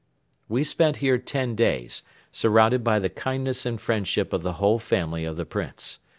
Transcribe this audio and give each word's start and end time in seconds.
We 0.49 0.63
spent 0.63 0.97
here 0.97 1.19
ten 1.19 1.53
days, 1.53 2.01
surrounded 2.31 2.83
by 2.83 2.97
the 2.97 3.07
kindness 3.07 3.67
and 3.67 3.79
friendship 3.79 4.33
of 4.33 4.41
the 4.41 4.53
whole 4.53 4.79
family 4.79 5.25
of 5.25 5.37
the 5.37 5.45
Prince. 5.45 5.99